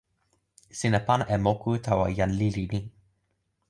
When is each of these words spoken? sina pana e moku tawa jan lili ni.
sina 0.77 0.99
pana 1.07 1.23
e 1.35 1.37
moku 1.45 1.71
tawa 1.85 2.05
jan 2.17 2.31
lili 2.39 2.65
ni. 2.71 2.79